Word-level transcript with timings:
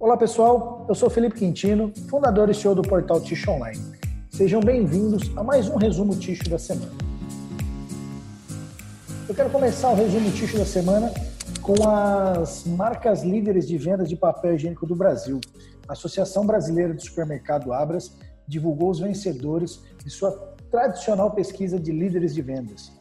Olá 0.00 0.16
pessoal, 0.16 0.86
eu 0.88 0.94
sou 0.94 1.10
Felipe 1.10 1.40
Quintino, 1.40 1.92
fundador 2.08 2.48
e 2.48 2.54
CEO 2.54 2.72
do 2.72 2.82
portal 2.82 3.20
Ticho 3.20 3.50
Online. 3.50 3.82
Sejam 4.30 4.60
bem-vindos 4.60 5.28
a 5.36 5.42
mais 5.42 5.68
um 5.68 5.74
resumo 5.74 6.14
Ticho 6.14 6.48
da 6.48 6.56
semana. 6.56 6.92
Eu 9.28 9.34
quero 9.34 9.50
começar 9.50 9.90
o 9.90 9.96
resumo 9.96 10.30
Ticho 10.30 10.56
da 10.56 10.64
semana 10.64 11.12
com 11.60 11.74
as 11.88 12.64
marcas 12.64 13.24
líderes 13.24 13.66
de 13.66 13.76
vendas 13.76 14.08
de 14.08 14.14
papel 14.14 14.54
higiênico 14.54 14.86
do 14.86 14.94
Brasil. 14.94 15.40
A 15.88 15.94
Associação 15.94 16.46
Brasileira 16.46 16.94
de 16.94 17.02
Supermercado 17.02 17.72
Abras 17.72 18.16
divulgou 18.46 18.90
os 18.90 19.00
vencedores 19.00 19.82
de 20.04 20.10
sua 20.10 20.30
tradicional 20.70 21.32
pesquisa 21.32 21.76
de 21.76 21.90
líderes 21.90 22.32
de 22.32 22.40
vendas, 22.40 22.92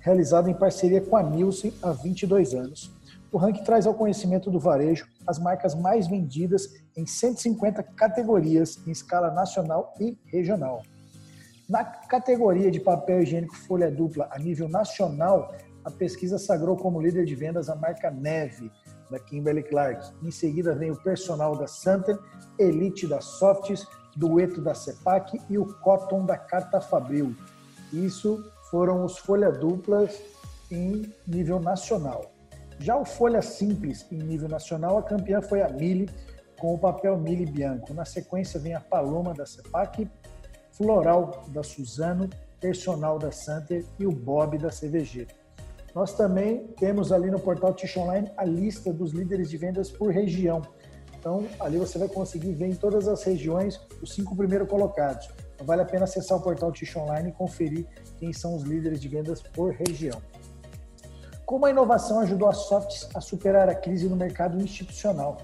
realizada 0.00 0.50
em 0.50 0.54
parceria 0.54 1.02
com 1.02 1.18
a 1.18 1.22
Nielsen 1.22 1.74
há 1.82 1.92
22 1.92 2.54
anos 2.54 2.96
o 3.36 3.38
ranking 3.38 3.64
traz 3.64 3.86
ao 3.86 3.94
conhecimento 3.94 4.50
do 4.50 4.58
varejo 4.58 5.06
as 5.26 5.38
marcas 5.38 5.74
mais 5.74 6.06
vendidas 6.06 6.68
em 6.96 7.06
150 7.06 7.82
categorias 7.82 8.78
em 8.86 8.90
escala 8.90 9.30
nacional 9.30 9.94
e 10.00 10.18
regional. 10.26 10.82
Na 11.68 11.84
categoria 11.84 12.70
de 12.70 12.78
papel 12.78 13.22
higiênico 13.22 13.56
folha 13.56 13.90
dupla 13.90 14.28
a 14.30 14.38
nível 14.38 14.68
nacional, 14.68 15.52
a 15.84 15.90
pesquisa 15.90 16.38
sagrou 16.38 16.76
como 16.76 17.00
líder 17.00 17.24
de 17.24 17.34
vendas 17.34 17.68
a 17.68 17.74
marca 17.74 18.10
Neve, 18.10 18.70
da 19.10 19.18
Kimberly 19.18 19.62
Clark. 19.62 20.12
Em 20.22 20.30
seguida 20.30 20.74
vem 20.74 20.90
o 20.90 21.02
personal 21.02 21.56
da 21.56 21.66
Santen, 21.66 22.16
Elite 22.58 23.06
da 23.06 23.20
Softs, 23.20 23.86
Dueto 24.16 24.60
da 24.60 24.74
Cepac 24.74 25.40
e 25.48 25.58
o 25.58 25.66
Cotton 25.80 26.24
da 26.24 26.36
Carta 26.36 26.80
Fabril. 26.80 27.36
Isso 27.92 28.44
foram 28.70 29.04
os 29.04 29.18
folha 29.18 29.50
duplas 29.50 30.20
em 30.70 31.12
nível 31.26 31.60
nacional. 31.60 32.35
Já 32.78 32.96
o 32.96 33.04
Folha 33.04 33.42
Simples, 33.42 34.06
em 34.12 34.18
nível 34.18 34.48
nacional, 34.48 34.98
a 34.98 35.02
campeã 35.02 35.40
foi 35.40 35.62
a 35.62 35.68
Mille, 35.68 36.08
com 36.58 36.74
o 36.74 36.78
papel 36.78 37.18
Mille 37.18 37.46
Bianco. 37.46 37.92
Na 37.94 38.04
sequência 38.04 38.60
vem 38.60 38.74
a 38.74 38.80
Paloma 38.80 39.34
da 39.34 39.46
CEPAC, 39.46 40.08
Floral 40.72 41.44
da 41.48 41.62
Suzano, 41.62 42.28
Personal 42.60 43.18
da 43.18 43.30
Santer 43.30 43.84
e 43.98 44.06
o 44.06 44.10
Bob 44.10 44.58
da 44.58 44.68
CVG. 44.68 45.26
Nós 45.94 46.12
também 46.12 46.66
temos 46.78 47.10
ali 47.10 47.30
no 47.30 47.40
portal 47.40 47.72
Tish 47.72 47.96
Online 47.96 48.30
a 48.36 48.44
lista 48.44 48.92
dos 48.92 49.12
líderes 49.12 49.48
de 49.48 49.56
vendas 49.56 49.90
por 49.90 50.12
região. 50.12 50.60
Então, 51.18 51.46
ali 51.58 51.78
você 51.78 51.98
vai 51.98 52.08
conseguir 52.08 52.52
ver 52.52 52.66
em 52.66 52.74
todas 52.74 53.08
as 53.08 53.22
regiões 53.24 53.80
os 54.02 54.14
cinco 54.14 54.36
primeiros 54.36 54.68
colocados. 54.68 55.28
Então, 55.54 55.66
vale 55.66 55.82
a 55.82 55.86
pena 55.86 56.04
acessar 56.04 56.36
o 56.36 56.42
portal 56.42 56.70
Tish 56.70 56.94
Online 56.96 57.30
e 57.30 57.32
conferir 57.32 57.86
quem 58.18 58.32
são 58.32 58.54
os 58.54 58.62
líderes 58.62 59.00
de 59.00 59.08
vendas 59.08 59.40
por 59.40 59.72
região. 59.72 60.20
Como 61.46 61.64
a 61.64 61.70
inovação 61.70 62.18
ajudou 62.18 62.48
a 62.48 62.52
Softs 62.52 63.08
a 63.14 63.20
superar 63.20 63.68
a 63.68 63.74
crise 63.74 64.08
no 64.08 64.16
mercado 64.16 64.60
institucional? 64.60 65.36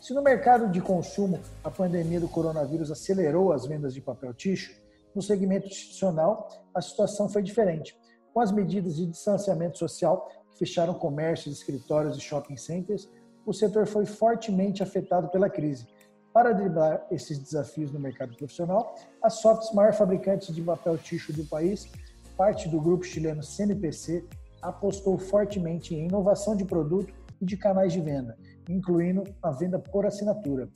Se 0.00 0.14
no 0.14 0.22
mercado 0.22 0.70
de 0.70 0.80
consumo 0.80 1.40
a 1.64 1.68
pandemia 1.68 2.20
do 2.20 2.28
coronavírus 2.28 2.88
acelerou 2.88 3.52
as 3.52 3.66
vendas 3.66 3.92
de 3.92 4.00
papel 4.00 4.32
ticho, 4.32 4.80
no 5.12 5.20
segmento 5.20 5.66
institucional 5.66 6.48
a 6.72 6.80
situação 6.80 7.28
foi 7.28 7.42
diferente. 7.42 7.98
Com 8.32 8.38
as 8.38 8.52
medidas 8.52 8.94
de 8.94 9.06
distanciamento 9.06 9.76
social 9.76 10.30
que 10.52 10.58
fecharam 10.60 10.94
comércios, 10.94 11.58
escritórios 11.58 12.16
e 12.16 12.20
shopping 12.20 12.56
centers, 12.56 13.10
o 13.44 13.52
setor 13.52 13.88
foi 13.88 14.06
fortemente 14.06 14.84
afetado 14.84 15.28
pela 15.30 15.50
crise. 15.50 15.88
Para 16.32 16.52
driblar 16.52 17.04
esses 17.10 17.40
desafios 17.40 17.90
no 17.90 17.98
mercado 17.98 18.36
profissional, 18.36 18.94
a 19.20 19.28
Softs, 19.28 19.74
maior 19.74 19.94
fabricante 19.94 20.52
de 20.52 20.62
papel 20.62 20.96
ticho 20.96 21.32
do 21.32 21.44
país, 21.44 21.90
parte 22.36 22.68
do 22.68 22.80
grupo 22.80 23.02
chileno 23.02 23.42
CNPC, 23.42 24.24
apostou 24.64 25.18
fortemente 25.18 25.94
em 25.94 26.06
inovação 26.06 26.56
de 26.56 26.64
produto 26.64 27.12
e 27.40 27.44
de 27.44 27.56
canais 27.56 27.92
de 27.92 28.00
venda, 28.00 28.36
incluindo 28.68 29.22
a 29.42 29.50
venda 29.50 29.78
por 29.78 30.06
assinatura. 30.06 30.68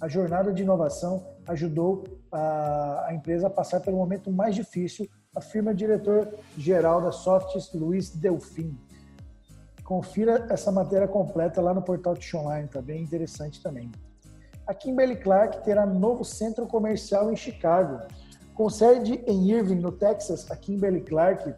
A 0.00 0.08
jornada 0.08 0.52
de 0.52 0.62
inovação 0.62 1.26
ajudou 1.46 2.04
a, 2.32 3.10
empresa 3.12 3.48
a 3.48 3.50
passar 3.50 3.80
pelo 3.80 3.98
momento 3.98 4.30
mais 4.30 4.54
difícil, 4.54 5.06
afirma 5.36 5.72
o 5.72 5.74
diretor-geral 5.74 7.02
da 7.02 7.12
Softs, 7.12 7.72
Luiz 7.74 8.10
Delfim. 8.10 8.78
Confira 9.84 10.46
essa 10.50 10.72
matéria 10.72 11.08
completa 11.08 11.60
lá 11.60 11.74
no 11.74 11.82
portal 11.82 12.14
Tish 12.14 12.34
Online, 12.34 12.68
tá 12.68 12.80
bem 12.80 13.02
interessante 13.02 13.62
também. 13.62 13.90
A 14.66 14.74
Kimberly 14.74 15.16
Clark 15.16 15.64
terá 15.64 15.84
novo 15.86 16.24
centro 16.24 16.66
comercial 16.66 17.32
em 17.32 17.36
Chicago. 17.36 18.06
Com 18.54 18.68
sede 18.68 19.22
em 19.26 19.50
Irving, 19.50 19.80
no 19.80 19.92
Texas, 19.92 20.50
a 20.50 20.56
Kimberly 20.56 21.00
Clark 21.00 21.54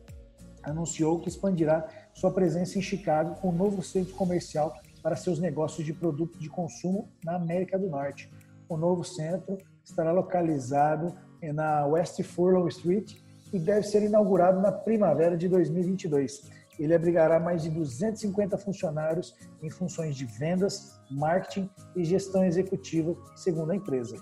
anunciou 0.62 1.20
que 1.20 1.28
expandirá 1.28 1.86
sua 2.14 2.30
presença 2.30 2.78
em 2.78 2.82
Chicago 2.82 3.36
com 3.40 3.48
um 3.50 3.56
novo 3.56 3.82
centro 3.82 4.14
comercial 4.14 4.74
para 5.02 5.16
seus 5.16 5.38
negócios 5.38 5.84
de 5.84 5.92
produtos 5.92 6.38
de 6.40 6.48
consumo 6.48 7.08
na 7.24 7.36
América 7.36 7.78
do 7.78 7.88
Norte. 7.88 8.30
O 8.68 8.76
novo 8.76 9.02
centro 9.02 9.58
estará 9.84 10.12
localizado 10.12 11.14
na 11.54 11.86
West 11.86 12.22
Furlong 12.22 12.68
Street 12.68 13.16
e 13.52 13.58
deve 13.58 13.82
ser 13.86 14.02
inaugurado 14.02 14.60
na 14.60 14.70
primavera 14.70 15.36
de 15.36 15.48
2022. 15.48 16.48
Ele 16.78 16.94
abrigará 16.94 17.38
mais 17.38 17.62
de 17.62 17.70
250 17.70 18.56
funcionários 18.56 19.34
em 19.62 19.68
funções 19.68 20.16
de 20.16 20.24
vendas, 20.24 20.98
marketing 21.10 21.68
e 21.96 22.04
gestão 22.04 22.44
executiva, 22.44 23.14
segundo 23.36 23.72
a 23.72 23.76
empresa. 23.76 24.16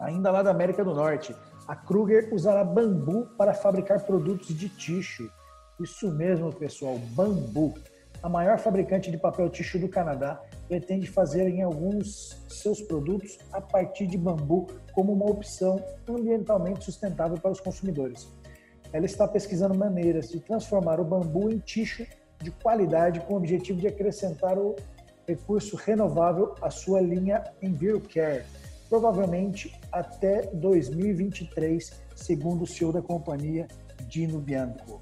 Ainda 0.00 0.30
lá 0.30 0.42
da 0.42 0.50
América 0.50 0.82
do 0.82 0.94
Norte, 0.94 1.36
a 1.70 1.76
Kruger 1.76 2.34
usará 2.34 2.64
bambu 2.64 3.26
para 3.38 3.54
fabricar 3.54 4.02
produtos 4.02 4.48
de 4.58 4.68
tixo. 4.68 5.30
Isso 5.78 6.10
mesmo, 6.10 6.52
pessoal, 6.52 6.98
bambu. 7.14 7.74
A 8.20 8.28
maior 8.28 8.58
fabricante 8.58 9.08
de 9.08 9.16
papel 9.16 9.48
tixo 9.48 9.78
do 9.78 9.88
Canadá 9.88 10.42
pretende 10.66 11.06
fazer 11.06 11.46
em 11.46 11.62
alguns 11.62 12.44
seus 12.48 12.82
produtos 12.82 13.38
a 13.52 13.60
partir 13.60 14.08
de 14.08 14.18
bambu 14.18 14.66
como 14.92 15.12
uma 15.12 15.30
opção 15.30 15.80
ambientalmente 16.08 16.84
sustentável 16.84 17.38
para 17.38 17.52
os 17.52 17.60
consumidores. 17.60 18.28
Ela 18.92 19.06
está 19.06 19.28
pesquisando 19.28 19.78
maneiras 19.78 20.28
de 20.28 20.40
transformar 20.40 20.98
o 20.98 21.04
bambu 21.04 21.52
em 21.52 21.60
tixo 21.60 22.04
de 22.42 22.50
qualidade 22.50 23.20
com 23.20 23.34
o 23.34 23.36
objetivo 23.36 23.78
de 23.78 23.86
acrescentar 23.86 24.58
o 24.58 24.74
recurso 25.24 25.76
renovável 25.76 26.52
à 26.60 26.68
sua 26.68 27.00
linha 27.00 27.44
EnviroCare 27.62 28.42
provavelmente 28.90 29.72
até 29.92 30.42
2023, 30.52 32.02
segundo 32.16 32.64
o 32.64 32.66
CEO 32.66 32.92
da 32.92 33.00
companhia, 33.00 33.68
Dino 34.08 34.40
Bianco. 34.40 35.00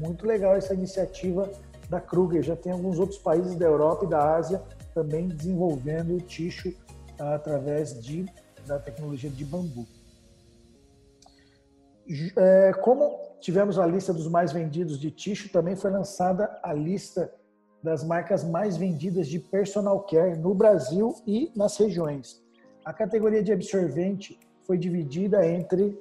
Muito 0.00 0.24
legal 0.24 0.54
essa 0.54 0.72
iniciativa 0.72 1.50
da 1.90 2.00
Kruger. 2.00 2.42
Já 2.42 2.54
tem 2.54 2.70
alguns 2.70 2.98
outros 2.98 3.18
países 3.18 3.56
da 3.56 3.66
Europa 3.66 4.04
e 4.04 4.08
da 4.08 4.36
Ásia 4.36 4.62
também 4.94 5.26
desenvolvendo 5.26 6.14
o 6.14 6.20
ticho 6.20 6.72
através 7.18 8.00
de, 8.00 8.24
da 8.64 8.78
tecnologia 8.78 9.28
de 9.28 9.44
bambu. 9.44 9.84
É, 12.36 12.72
como 12.74 13.18
tivemos 13.40 13.78
a 13.78 13.86
lista 13.86 14.14
dos 14.14 14.28
mais 14.28 14.52
vendidos 14.52 14.98
de 14.98 15.10
ticho, 15.10 15.50
também 15.50 15.74
foi 15.74 15.90
lançada 15.90 16.58
a 16.62 16.72
lista 16.72 17.32
das 17.82 18.04
marcas 18.04 18.44
mais 18.44 18.76
vendidas 18.76 19.26
de 19.26 19.38
personal 19.38 20.00
care 20.04 20.36
no 20.36 20.54
Brasil 20.54 21.14
e 21.26 21.52
nas 21.56 21.76
regiões. 21.76 22.47
A 22.84 22.92
categoria 22.92 23.42
de 23.42 23.52
absorvente 23.52 24.38
foi 24.64 24.78
dividida 24.78 25.46
entre 25.46 25.98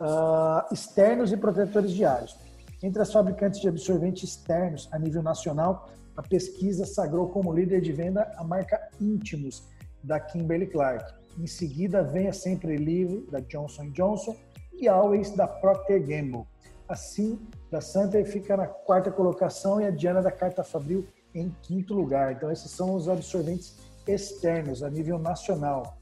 uh, 0.00 0.72
externos 0.72 1.32
e 1.32 1.36
protetores 1.36 1.92
diários. 1.92 2.38
Entre 2.82 3.00
as 3.00 3.12
fabricantes 3.12 3.60
de 3.60 3.68
absorventes 3.68 4.24
externos 4.24 4.88
a 4.90 4.98
nível 4.98 5.22
nacional, 5.22 5.90
a 6.16 6.22
pesquisa 6.22 6.86
sagrou 6.86 7.28
como 7.28 7.52
líder 7.52 7.80
de 7.80 7.92
venda 7.92 8.30
a 8.36 8.44
marca 8.44 8.80
Intimus, 9.00 9.68
da 10.02 10.18
Kimberly 10.18 10.66
Clark. 10.66 11.14
Em 11.38 11.46
seguida, 11.46 12.02
vem 12.02 12.28
a 12.28 12.32
Sempre 12.32 12.76
Livre, 12.76 13.26
da 13.30 13.40
Johnson 13.40 13.90
Johnson, 13.90 14.36
e 14.72 14.88
Always, 14.88 15.30
da 15.36 15.46
Procter 15.46 16.00
Gamble. 16.00 16.46
Assim, 16.88 17.38
da 17.70 17.80
Santa 17.80 18.22
fica 18.24 18.56
na 18.56 18.66
quarta 18.66 19.10
colocação 19.10 19.80
e 19.80 19.84
a 19.84 19.90
Diana 19.90 20.22
da 20.22 20.32
Carta 20.32 20.64
Fabril 20.64 21.06
em 21.34 21.54
quinto 21.62 21.94
lugar. 21.94 22.32
Então, 22.32 22.50
esses 22.50 22.70
são 22.70 22.94
os 22.94 23.08
absorventes 23.08 23.78
externos 24.06 24.82
a 24.82 24.90
nível 24.90 25.18
nacional. 25.18 25.99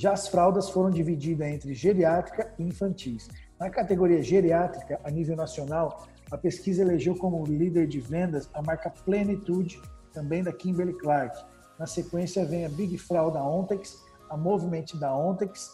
Já 0.00 0.14
as 0.14 0.28
fraldas 0.28 0.70
foram 0.70 0.90
divididas 0.90 1.46
entre 1.46 1.74
geriátrica 1.74 2.54
e 2.58 2.62
infantis. 2.62 3.28
Na 3.58 3.68
categoria 3.68 4.22
geriátrica, 4.22 4.98
a 5.04 5.10
nível 5.10 5.36
nacional, 5.36 6.06
a 6.30 6.38
pesquisa 6.38 6.80
elegeu 6.80 7.14
como 7.14 7.44
líder 7.44 7.86
de 7.86 8.00
vendas 8.00 8.48
a 8.54 8.62
marca 8.62 8.88
Plenitude, 8.88 9.78
também 10.10 10.42
da 10.42 10.54
Kimberly 10.54 10.94
Clark. 10.94 11.44
Na 11.78 11.86
sequência 11.86 12.46
vem 12.46 12.64
a 12.64 12.70
Big 12.70 12.96
Frau 12.96 13.30
da 13.30 13.44
Ontex, 13.44 14.02
a 14.30 14.38
Movement 14.38 14.86
da 14.98 15.14
Ontex, 15.14 15.70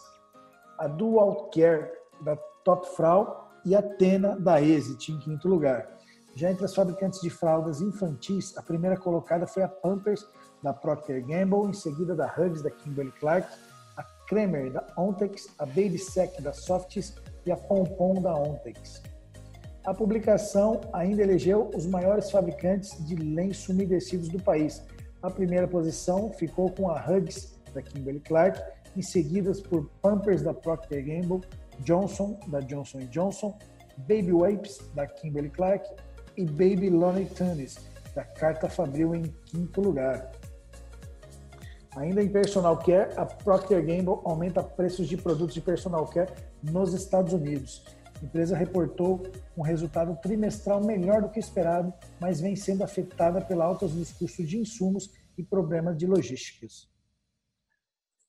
a 0.76 0.88
Dual 0.88 1.49
Care 1.50 1.88
da 2.20 2.34
Top 2.64 2.84
Frau 2.96 3.49
e 3.64 3.76
a 3.76 3.82
Tena 3.82 4.34
da 4.40 4.61
Exit, 4.61 5.12
em 5.12 5.20
quinto 5.20 5.46
lugar. 5.46 5.87
Já 6.34 6.50
entre 6.50 6.64
as 6.64 6.75
fabricantes 6.75 7.20
de 7.20 7.31
fraldas 7.31 7.81
infantis, 7.81 8.58
a 8.58 8.62
primeira 8.62 8.96
colocada 8.96 9.46
foi 9.46 9.62
a 9.62 9.69
Pampers 9.69 10.26
da 10.64 10.72
Procter 10.72 11.25
Gamble, 11.25 11.70
em 11.70 11.72
seguida 11.72 12.12
da 12.12 12.26
Hugs 12.26 12.61
da 12.61 12.72
Kimberly 12.72 13.12
Clark, 13.12 13.46
Kremer 14.26 14.73
da 14.73 14.87
Ontex, 14.99 15.49
a 15.58 15.67
BabySec 15.67 16.40
da 16.43 16.52
Softs 16.52 17.14
e 17.44 17.52
a 17.52 17.56
Pompom 17.56 18.20
da 18.20 18.34
Ontex. 18.34 19.02
A 19.84 19.94
publicação 19.94 20.81
ainda 20.93 21.23
elegeu 21.23 21.70
os 21.75 21.87
maiores 21.87 22.31
fabricantes 22.31 23.06
de 23.06 23.14
lenços 23.14 23.69
umedecidos 23.69 24.28
do 24.28 24.43
país. 24.43 24.82
A 25.23 25.31
primeira 25.31 25.69
posição 25.69 26.32
ficou 26.32 26.70
com 26.70 26.90
a 26.90 27.00
Hugs 27.00 27.56
da 27.73 27.81
Kimberly 27.81 28.20
Clark, 28.20 28.61
em 28.96 29.02
seguidas 29.02 29.61
por 29.61 29.88
Pampers 30.02 30.43
da 30.43 30.52
Procter 30.52 31.05
Gamble, 31.05 31.40
Johnson 31.81 32.38
da 32.49 32.61
Johnson 32.61 33.00
Johnson, 33.11 33.56
Baby 33.99 34.32
Wipes 34.32 34.79
da 34.94 35.06
Kimberly 35.06 35.50
Clark 35.50 35.88
e 36.37 36.44
Baby 36.44 36.90
Lonely 36.90 37.26
Tunis 37.26 37.76
da 38.14 38.25
Carta 38.25 38.69
Fabril 38.69 39.14
em 39.14 39.22
quinto 39.44 39.81
lugar. 39.81 40.32
Ainda 41.96 42.22
em 42.22 42.28
personal 42.28 42.76
care, 42.76 43.19
a 43.19 43.25
Procter 43.25 43.81
Gamble 43.81 44.20
aumenta 44.22 44.62
preços 44.62 45.08
de 45.08 45.16
produtos 45.16 45.54
de 45.54 45.62
personal 45.62 46.06
care 46.06 46.31
nos 46.62 46.93
Estados 46.93 47.32
Unidos. 47.32 47.82
A 48.20 48.25
empresa 48.25 48.54
reportou 48.54 49.22
um 49.56 49.62
resultado 49.62 50.14
trimestral 50.20 50.84
melhor 50.84 51.22
do 51.22 51.31
que 51.31 51.40
esperado, 51.40 51.93
mas 52.20 52.38
vem 52.38 52.54
sendo 52.54 52.84
afetada 52.84 53.40
pela 53.40 53.64
alta 53.64 53.88
dos 53.88 54.12
custos 54.12 54.46
de 54.46 54.58
insumos 54.58 55.10
e 55.38 55.43
problemas 55.43 55.96
de 55.96 56.06
logísticas. 56.06 56.87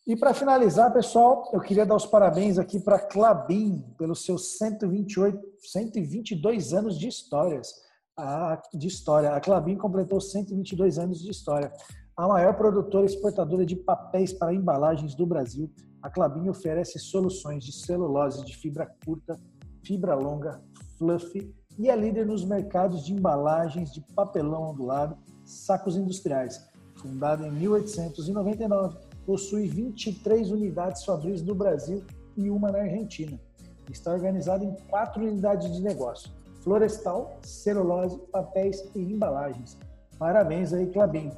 E 0.06 0.16
para 0.16 0.34
finalizar, 0.34 0.94
pessoal, 0.94 1.50
eu 1.52 1.60
queria 1.60 1.86
dar 1.86 1.96
os 1.96 2.06
parabéns 2.06 2.58
aqui 2.58 2.80
para 2.80 2.96
a 2.96 3.06
Clabin 3.06 3.82
pelos 3.98 4.24
seus 4.24 4.58
128, 4.58 5.38
122 5.60 6.74
anos 6.74 6.98
de 6.98 7.10
histórias. 7.10 7.86
A, 8.16 8.62
de 8.74 8.88
história. 8.88 9.32
A 9.32 9.42
Clabin 9.42 9.76
completou 9.76 10.22
122 10.22 10.98
anos 10.98 11.20
de 11.20 11.30
história. 11.30 11.72
A 12.18 12.28
maior 12.28 12.56
produtora 12.56 13.06
exportadora 13.06 13.64
de 13.64 13.76
papéis 13.76 14.34
para 14.34 14.52
embalagens 14.52 15.14
do 15.14 15.24
Brasil, 15.24 15.72
a 16.02 16.10
Clabin 16.10 16.50
oferece 16.50 16.98
soluções 16.98 17.64
de 17.64 17.72
celulose 17.72 18.44
de 18.44 18.58
fibra 18.58 18.92
curta 19.06 19.40
fibra 19.84 20.16
longa, 20.16 20.60
fluff 20.98 21.56
e 21.78 21.90
é 21.90 21.96
líder 21.96 22.26
nos 22.26 22.44
mercados 22.44 23.06
de 23.06 23.14
embalagens 23.14 23.94
de 23.94 24.02
papelão 24.16 24.72
ondulado, 24.72 25.16
sacos 25.46 25.96
industriais. 25.96 26.68
Fundada 26.96 27.48
em 27.48 27.52
1899, 27.52 28.98
possui 29.24 29.68
23 29.68 30.50
unidades 30.50 31.06
fabris 31.06 31.44
no 31.44 31.54
Brasil 31.54 32.04
e 32.36 32.50
uma 32.50 32.72
na 32.72 32.80
Argentina. 32.80 33.40
Está 33.92 34.12
organizada 34.12 34.66
em 34.66 34.76
quatro 34.90 35.22
unidades 35.22 35.72
de 35.72 35.82
negócio: 35.82 36.32
florestal, 36.62 37.38
celulose, 37.44 38.18
papéis 38.32 38.84
e 38.96 39.00
embalagens. 39.00 39.78
Parabéns 40.18 40.74
aí, 40.74 40.88
Clabin. 40.88 41.32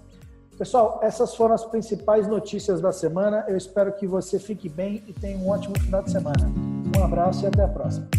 Pessoal, 0.60 1.00
essas 1.02 1.34
foram 1.36 1.56
as 1.56 1.64
principais 1.64 2.28
notícias 2.28 2.82
da 2.82 2.92
semana. 2.92 3.46
Eu 3.48 3.56
espero 3.56 3.94
que 3.94 4.06
você 4.06 4.38
fique 4.38 4.68
bem 4.68 5.02
e 5.08 5.14
tenha 5.14 5.38
um 5.38 5.48
ótimo 5.48 5.80
final 5.80 6.04
de 6.04 6.12
semana. 6.12 6.52
Um 6.98 7.02
abraço 7.02 7.46
e 7.46 7.48
até 7.48 7.64
a 7.64 7.68
próxima. 7.70 8.10